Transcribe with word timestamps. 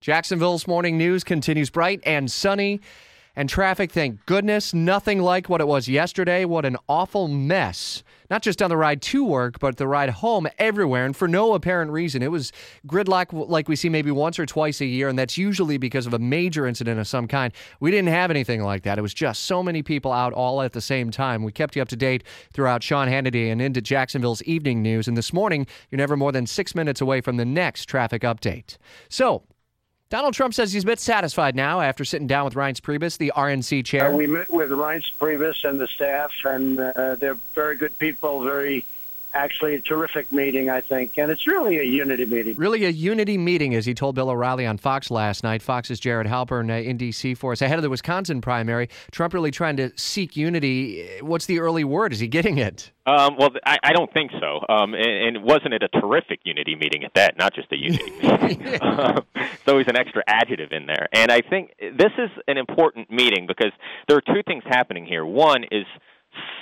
Jacksonville's 0.00 0.66
morning 0.66 0.96
news 0.96 1.24
continues 1.24 1.68
bright 1.68 2.00
and 2.04 2.30
sunny. 2.30 2.80
And 3.36 3.50
traffic, 3.50 3.92
thank 3.92 4.24
goodness, 4.24 4.72
nothing 4.72 5.20
like 5.20 5.48
what 5.50 5.60
it 5.60 5.68
was 5.68 5.88
yesterday. 5.88 6.46
What 6.46 6.64
an 6.64 6.78
awful 6.88 7.28
mess. 7.28 8.02
Not 8.30 8.42
just 8.42 8.62
on 8.62 8.70
the 8.70 8.78
ride 8.78 9.02
to 9.02 9.24
work, 9.24 9.60
but 9.60 9.76
the 9.76 9.86
ride 9.86 10.08
home 10.08 10.48
everywhere, 10.58 11.04
and 11.04 11.14
for 11.14 11.28
no 11.28 11.52
apparent 11.52 11.90
reason. 11.90 12.22
It 12.22 12.30
was 12.30 12.50
gridlock 12.86 13.26
like 13.48 13.68
we 13.68 13.76
see 13.76 13.90
maybe 13.90 14.10
once 14.10 14.38
or 14.38 14.46
twice 14.46 14.80
a 14.80 14.86
year, 14.86 15.08
and 15.08 15.18
that's 15.18 15.36
usually 15.36 15.76
because 15.76 16.06
of 16.06 16.14
a 16.14 16.18
major 16.18 16.66
incident 16.66 16.98
of 16.98 17.06
some 17.06 17.28
kind. 17.28 17.52
We 17.78 17.90
didn't 17.90 18.08
have 18.08 18.30
anything 18.30 18.62
like 18.62 18.84
that. 18.84 18.98
It 18.98 19.02
was 19.02 19.14
just 19.14 19.42
so 19.42 19.62
many 19.62 19.82
people 19.82 20.12
out 20.12 20.32
all 20.32 20.62
at 20.62 20.72
the 20.72 20.80
same 20.80 21.10
time. 21.10 21.42
We 21.42 21.52
kept 21.52 21.76
you 21.76 21.82
up 21.82 21.88
to 21.88 21.96
date 21.96 22.24
throughout 22.52 22.82
Sean 22.82 23.06
Hannity 23.06 23.52
and 23.52 23.60
into 23.60 23.82
Jacksonville's 23.82 24.42
evening 24.44 24.80
news, 24.82 25.08
and 25.08 25.16
this 25.16 25.32
morning, 25.32 25.66
you're 25.90 25.98
never 25.98 26.16
more 26.16 26.32
than 26.32 26.46
six 26.46 26.74
minutes 26.74 27.02
away 27.02 27.20
from 27.20 27.36
the 27.36 27.44
next 27.44 27.84
traffic 27.84 28.22
update. 28.22 28.78
So, 29.08 29.42
Donald 30.10 30.34
Trump 30.34 30.52
says 30.52 30.72
he's 30.72 30.82
a 30.82 30.86
bit 30.86 30.98
satisfied 30.98 31.54
now 31.54 31.80
after 31.80 32.04
sitting 32.04 32.26
down 32.26 32.44
with 32.44 32.54
Reince 32.54 32.80
Priebus, 32.80 33.16
the 33.16 33.32
RNC 33.36 33.84
chair. 33.84 34.12
Uh, 34.12 34.16
we 34.16 34.26
met 34.26 34.50
with 34.50 34.70
Reince 34.70 35.12
Priebus 35.16 35.64
and 35.64 35.78
the 35.78 35.86
staff, 35.86 36.32
and 36.44 36.80
uh, 36.80 37.14
they're 37.14 37.38
very 37.54 37.76
good 37.76 37.96
people, 37.96 38.42
very 38.42 38.84
actually 39.34 39.74
a 39.74 39.80
terrific 39.80 40.30
meeting, 40.32 40.70
I 40.70 40.80
think. 40.80 41.18
And 41.18 41.30
it's 41.30 41.46
really 41.46 41.78
a 41.78 41.82
unity 41.82 42.24
meeting. 42.26 42.56
Really 42.56 42.84
a 42.84 42.90
unity 42.90 43.38
meeting, 43.38 43.74
as 43.74 43.86
he 43.86 43.94
told 43.94 44.14
Bill 44.14 44.30
O'Reilly 44.30 44.66
on 44.66 44.78
Fox 44.78 45.10
last 45.10 45.42
night. 45.42 45.62
Fox's 45.62 45.98
Jared 45.98 46.26
Halpern 46.26 46.70
uh, 46.70 46.88
in 46.88 46.96
D.C. 46.96 47.34
for 47.34 47.52
us. 47.52 47.62
Ahead 47.62 47.78
of 47.78 47.82
the 47.82 47.90
Wisconsin 47.90 48.40
primary, 48.40 48.88
Trump 49.10 49.34
really 49.34 49.50
trying 49.50 49.76
to 49.76 49.90
seek 49.96 50.36
unity. 50.36 51.08
What's 51.20 51.46
the 51.46 51.60
early 51.60 51.84
word? 51.84 52.12
Is 52.12 52.20
he 52.20 52.28
getting 52.28 52.58
it? 52.58 52.90
Um, 53.06 53.36
well, 53.38 53.50
I, 53.64 53.78
I 53.82 53.92
don't 53.92 54.12
think 54.12 54.30
so. 54.38 54.64
Um, 54.68 54.94
and, 54.94 55.36
and 55.36 55.44
wasn't 55.44 55.74
it 55.74 55.82
a 55.82 55.88
terrific 55.88 56.40
unity 56.44 56.76
meeting 56.76 57.04
at 57.04 57.14
that? 57.14 57.36
Not 57.38 57.54
just 57.54 57.72
a 57.72 57.76
unity 57.76 58.10
meeting. 58.10 58.82
um, 58.82 59.24
so 59.64 59.78
he's 59.78 59.88
an 59.88 59.96
extra 59.96 60.22
adjective 60.26 60.72
in 60.72 60.86
there. 60.86 61.08
And 61.12 61.30
I 61.30 61.40
think 61.40 61.74
this 61.78 62.12
is 62.18 62.30
an 62.46 62.56
important 62.56 63.10
meeting 63.10 63.46
because 63.46 63.72
there 64.08 64.16
are 64.16 64.34
two 64.34 64.42
things 64.46 64.62
happening 64.66 65.06
here. 65.06 65.24
One 65.24 65.64
is 65.70 65.86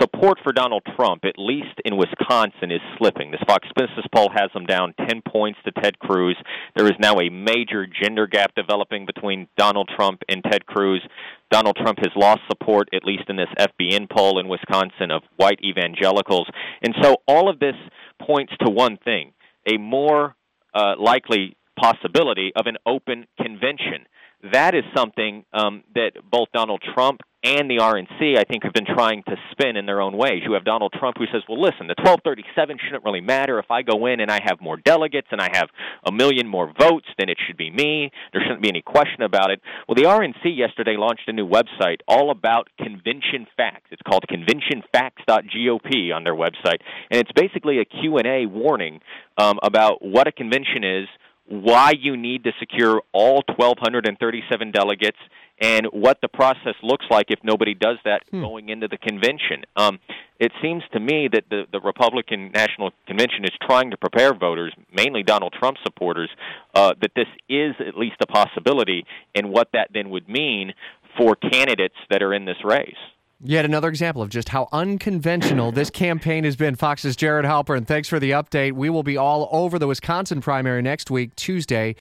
support 0.00 0.38
for 0.42 0.52
Donald 0.52 0.82
Trump, 0.96 1.24
at 1.24 1.34
least 1.38 1.80
in 1.84 1.96
Wisconsin, 1.96 2.70
is 2.70 2.80
slipping. 2.98 3.30
This 3.30 3.40
Fox 3.46 3.66
Business 3.76 4.06
poll 4.14 4.30
has 4.34 4.50
them 4.52 4.66
down 4.66 4.94
10 5.08 5.22
points 5.28 5.58
to 5.64 5.72
Ted 5.72 5.98
Cruz. 5.98 6.36
There 6.76 6.86
is 6.86 6.98
now 6.98 7.18
a 7.18 7.30
major 7.30 7.86
gender 7.86 8.26
gap 8.26 8.54
developing 8.54 9.06
between 9.06 9.48
Donald 9.56 9.90
Trump 9.96 10.22
and 10.28 10.42
Ted 10.44 10.66
Cruz. 10.66 11.02
Donald 11.50 11.76
Trump 11.76 11.98
has 11.98 12.12
lost 12.16 12.40
support, 12.48 12.88
at 12.94 13.04
least 13.04 13.24
in 13.28 13.36
this 13.36 13.48
FBN 13.58 14.10
poll 14.10 14.38
in 14.38 14.48
Wisconsin, 14.48 15.10
of 15.10 15.22
white 15.36 15.60
evangelicals. 15.64 16.48
And 16.82 16.94
so 17.02 17.16
all 17.26 17.48
of 17.48 17.58
this 17.58 17.76
points 18.20 18.52
to 18.64 18.70
one 18.70 18.98
thing 19.04 19.32
a 19.66 19.78
more 19.78 20.34
uh, 20.74 20.94
likely 20.98 21.56
possibility 21.80 22.52
of 22.54 22.66
an 22.66 22.76
open 22.86 23.26
convention 23.40 24.06
that 24.52 24.74
is 24.74 24.84
something 24.94 25.44
um, 25.52 25.84
that 25.94 26.12
both 26.30 26.48
Donald 26.52 26.82
Trump 26.94 27.20
and 27.44 27.68
the 27.68 27.76
RNC, 27.76 28.38
I 28.38 28.44
think, 28.44 28.64
have 28.64 28.72
been 28.72 28.86
trying 28.86 29.22
to 29.24 29.36
spin 29.52 29.76
in 29.76 29.84
their 29.84 30.00
own 30.00 30.16
ways. 30.16 30.40
You 30.46 30.54
have 30.54 30.64
Donald 30.64 30.94
Trump 30.98 31.18
who 31.18 31.26
says, 31.26 31.42
well, 31.46 31.60
listen, 31.60 31.86
the 31.86 31.94
1237 32.00 32.78
shouldn't 32.82 33.04
really 33.04 33.20
matter. 33.20 33.58
If 33.58 33.70
I 33.70 33.82
go 33.82 34.06
in 34.06 34.20
and 34.20 34.30
I 34.30 34.40
have 34.42 34.62
more 34.62 34.78
delegates 34.78 35.28
and 35.30 35.42
I 35.42 35.50
have 35.52 35.68
a 36.06 36.10
million 36.10 36.48
more 36.48 36.72
votes, 36.78 37.06
then 37.18 37.28
it 37.28 37.36
should 37.46 37.58
be 37.58 37.70
me. 37.70 38.10
There 38.32 38.40
shouldn't 38.42 38.62
be 38.62 38.70
any 38.70 38.80
question 38.80 39.22
about 39.22 39.50
it. 39.50 39.60
Well, 39.86 39.94
the 39.94 40.08
RNC 40.08 40.56
yesterday 40.56 40.96
launched 40.96 41.28
a 41.28 41.32
new 41.34 41.46
website 41.46 41.98
all 42.08 42.30
about 42.30 42.68
convention 42.78 43.46
facts. 43.56 43.88
It's 43.90 44.02
called 44.08 44.24
conventionfacts.gop 44.30 46.14
on 46.14 46.24
their 46.24 46.34
website, 46.34 46.80
and 47.10 47.20
it's 47.20 47.32
basically 47.32 47.78
a 47.78 47.84
Q&A 47.84 48.46
warning 48.46 49.00
um, 49.36 49.58
about 49.62 50.00
what 50.00 50.26
a 50.26 50.32
convention 50.32 50.82
is– 50.82 51.08
why 51.46 51.92
you 51.98 52.16
need 52.16 52.44
to 52.44 52.52
secure 52.58 53.02
all 53.12 53.42
1,237 53.56 54.70
delegates 54.70 55.18
and 55.60 55.86
what 55.92 56.18
the 56.20 56.28
process 56.28 56.74
looks 56.82 57.06
like 57.10 57.26
if 57.28 57.38
nobody 57.44 57.74
does 57.74 57.98
that 58.04 58.22
hmm. 58.30 58.40
going 58.40 58.68
into 58.70 58.88
the 58.88 58.98
convention. 58.98 59.64
Um, 59.76 60.00
it 60.40 60.50
seems 60.60 60.82
to 60.92 61.00
me 61.00 61.28
that 61.32 61.44
the, 61.48 61.64
the 61.70 61.80
Republican 61.80 62.50
National 62.52 62.90
Convention 63.06 63.44
is 63.44 63.52
trying 63.62 63.90
to 63.92 63.96
prepare 63.96 64.34
voters, 64.34 64.74
mainly 64.92 65.22
Donald 65.22 65.54
Trump 65.58 65.76
supporters, 65.84 66.30
uh, 66.74 66.94
that 67.00 67.12
this 67.14 67.28
is 67.48 67.74
at 67.86 67.96
least 67.96 68.16
a 68.20 68.26
possibility 68.26 69.04
and 69.34 69.50
what 69.50 69.68
that 69.72 69.90
then 69.94 70.10
would 70.10 70.28
mean 70.28 70.72
for 71.16 71.36
candidates 71.36 71.94
that 72.10 72.22
are 72.22 72.34
in 72.34 72.44
this 72.44 72.56
race. 72.64 72.94
Yet 73.40 73.64
another 73.66 73.88
example 73.88 74.22
of 74.22 74.30
just 74.30 74.48
how 74.48 74.68
unconventional 74.72 75.70
this 75.70 75.90
campaign 75.90 76.44
has 76.44 76.56
been. 76.56 76.76
Fox's 76.76 77.14
Jared 77.14 77.44
Halpern, 77.44 77.86
thanks 77.86 78.08
for 78.08 78.18
the 78.18 78.30
update. 78.30 78.72
We 78.72 78.88
will 78.88 79.02
be 79.02 79.18
all 79.18 79.48
over 79.52 79.78
the 79.78 79.86
Wisconsin 79.86 80.40
primary 80.40 80.80
next 80.80 81.10
week, 81.10 81.36
Tuesday. 81.36 81.92